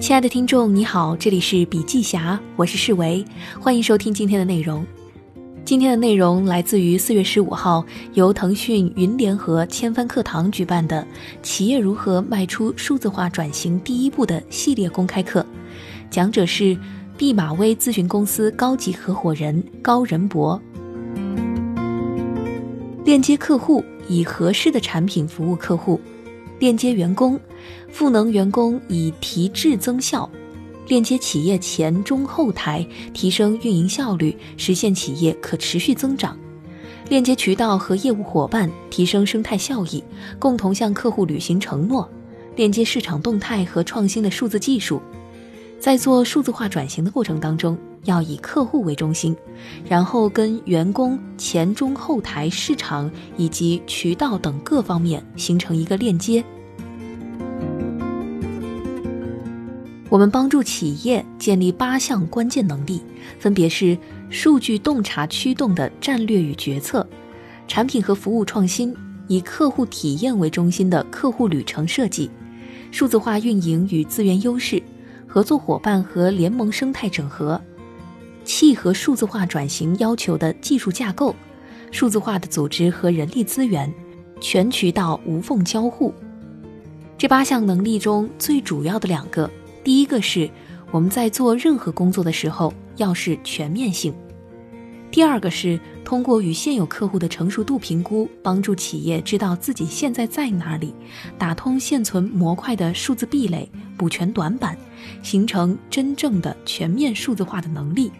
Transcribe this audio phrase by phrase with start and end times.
[0.00, 3.22] 亲爱的听众，你好，这里是笔记侠，我是世维，
[3.60, 4.86] 欢迎收听今天的内容。
[5.66, 7.84] 今天的内容来自于四月十五号
[8.14, 11.06] 由腾讯云联合千帆课堂举办的
[11.42, 15.44] “企业如何迈出数字化转型第一步”的系列公开课，
[16.10, 16.74] 讲者是
[17.18, 20.58] 毕马威咨询公司高级合伙人高仁博。
[23.04, 26.00] 链接客户，以合适的产品服务客户；
[26.62, 27.40] 链接员工，
[27.90, 30.30] 赋能员工以提质增效。
[30.86, 36.36] 链接企业前中后台，提升运营效率，实现企业可持续增长；
[37.08, 40.04] 链接渠道和业务伙伴，提升生态效益，
[40.38, 42.06] 共同向客户履行承诺；
[42.54, 45.02] 链接市场动态和创新的数字技术。
[45.82, 49.36] 在做数字化转型的过程当中，要以客户为中心，
[49.84, 56.44] 然后跟员工、前中后台、市场以及渠道等各方面形成一个链接。
[60.08, 63.02] 我们帮助企业建立八项关键能力，
[63.40, 63.98] 分别是
[64.30, 67.04] 数据洞察驱动的战略与决策，
[67.66, 68.94] 产品和服务创新，
[69.26, 72.30] 以客户体验为中心的客户旅程设计，
[72.92, 74.80] 数字化运营与资源优势，
[75.32, 77.58] 合作伙伴和联盟生态整合，
[78.44, 81.34] 契合数字化转型要求的技术架构，
[81.90, 83.90] 数字化的组织和人力资源，
[84.42, 86.12] 全渠道无缝交互。
[87.16, 89.50] 这八项能力中最主要的两个。
[89.82, 90.50] 第一个是
[90.90, 94.12] 我们在做任何工作的时候要是全面性，
[95.12, 100.94] 第二个是通过与现有客户的成熟度评估，帮助企业知道自己现在在哪里，
[101.36, 104.74] 打通现存模块的数字壁垒，补全短板，
[105.22, 108.10] 形成真正的全面数字化的能力。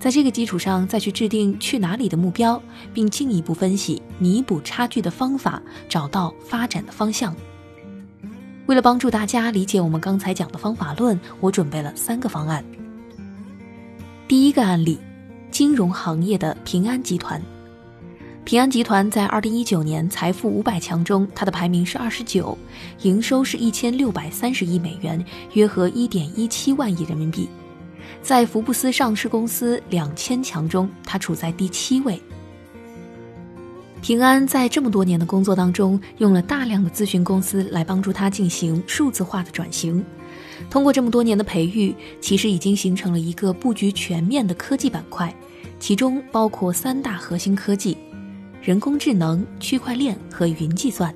[0.00, 2.60] 在这个基础上再去制定去哪里的目标，
[2.92, 7.32] 并进一步分析弥补差距的方法，找到发展的方向。
[8.66, 12.64] 为了帮助大家理解我们刚才讲的方法论，我准备了三个方案。
[14.26, 14.98] 第一个案例，
[15.58, 17.42] 金融行业的平安集团。
[18.44, 22.56] 平安集团在二零一九年财富五百强中，它的排名是二十九，
[23.02, 25.20] 营收是一千六百三十亿美元，
[25.54, 27.48] 约合一点一七万亿人民币。
[28.22, 32.22] 在福布斯上市公司两千强中，它处在第七位。
[34.00, 40.04] 平安在这么多年的工作当中，用了大量的咨询公司来帮助他进行数字化的转型。
[40.70, 45.34] 通过这么多年的培育，其实已经形成了一个布局全面的科技板块，
[45.78, 47.96] 其中包括三大核心科技：
[48.60, 51.14] 人工智能、区块链和云计算。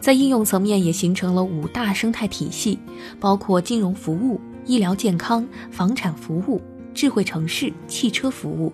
[0.00, 2.78] 在应用层面也形成了五大生态体系，
[3.18, 6.60] 包括金融服务、医疗健康、房产服务、
[6.92, 8.72] 智慧城市、汽车服务。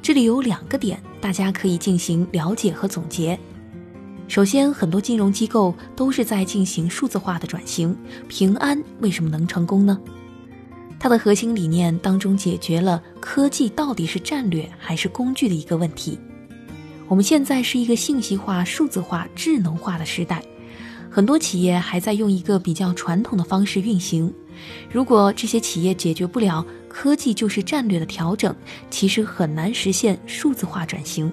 [0.00, 3.38] 这里有两个点，大家可以进行了解和总结。
[4.26, 9.96] 首先，很多金融机构都是在进行数字化的转型，平安为什么能成功呢？
[11.02, 16.16] 它的核心理念当中解决了科技到底是战略还是工具的一个问题。
[17.08, 20.40] 我们现在是一个信息化、数字化、智能化的时代，
[21.10, 24.32] 很多企业还在用一个比较传统的方式运行。
[24.92, 28.54] 如果这些企业解决不了科技就是战略的调整，
[28.88, 31.28] 其实很难实现数字化转型。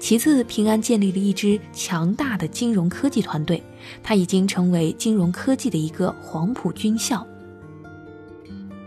[0.00, 3.62] 其次，平安建立了一支强大的金融科技团队，
[4.02, 7.24] 它已经成为金融科技的一个黄埔军校。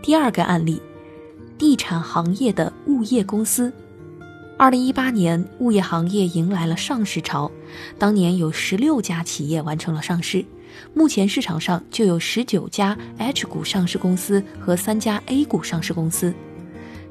[0.02, 0.82] 第二个案例，
[1.56, 3.72] 地产行业的物业公司。
[4.58, 7.48] 二零一八年，物业行业迎来了上市潮，
[8.00, 10.44] 当年有十六家企业完成了上市。
[10.92, 16.34] 目前市场上就有十九家 H 股上市公司和三家 A 股上市公司，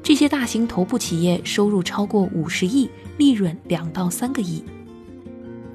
[0.02, 4.62] 这些大型头部企业收入超过五十亿，利润两到三个亿。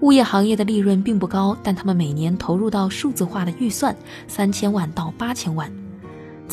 [0.01, 3.95] 物业行业的利润并不高，但他们每年投入到数字化的预算
[4.27, 5.71] 三千万到八千万，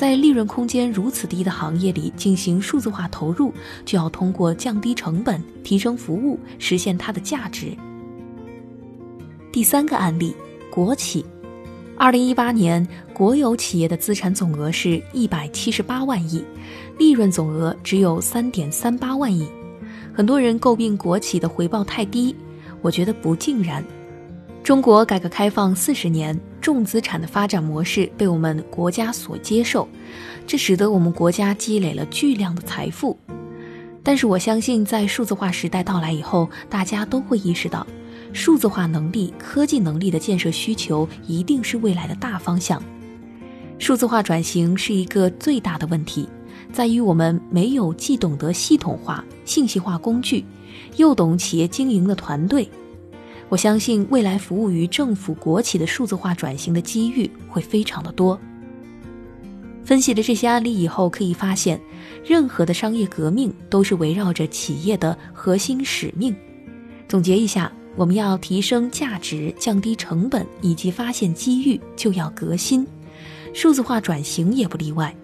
[0.05, 3.51] 在利润空间如此低的行业里进行数字化投入，
[3.87, 7.75] 就要通过降低成本、提升服务，实现它的价值。
[9.51, 10.37] 第三个案例。
[10.71, 11.25] 国企，
[11.97, 16.45] 二零一八年国有企业的资产总额是一百七十八万亿，
[16.99, 19.49] 利润总额只有三点三八万亿。
[20.13, 22.37] 很多人诟病国企的回报太低，
[22.83, 23.83] 我觉得不尽然。
[24.63, 29.87] 中国改革开放四十年，重资产的发展模式被我们国家所接受，
[30.47, 33.19] 这使得我们国家积累了巨量的财富。
[34.03, 37.87] 但是我相信，在数字化时代到来以后，大家都会意识到。
[38.33, 42.83] 数字化能力、科技能力的建设需求一定是未来的大方向。
[43.79, 46.27] 数字化转型是一个最大的问题，
[46.73, 50.43] 在于我们没有既懂得系统化、信息化工具，
[50.97, 52.67] 又懂企业经营的团队。
[53.55, 58.37] 我相信未来服务于政府国企的数字化转型的机遇会非常的多。
[59.85, 61.81] 分析了这些案例以后，可以发现，
[62.25, 66.35] 任何的商业革命都是围绕着企业的核心使命。
[67.07, 72.85] 总结一下，我们要提升价值、降低成本以及发现机遇，就要革新。
[73.53, 75.15] 数字化转型也不例外，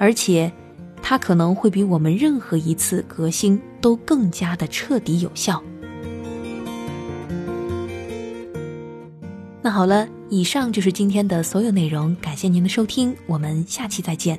[0.00, 0.52] 而且，
[1.00, 5.62] 它可能会比我们任何一次革新都更加的彻底有效。
[9.64, 14.36] 那好了，以上就是今天的所有内容，感谢您的收听，我们下期再见。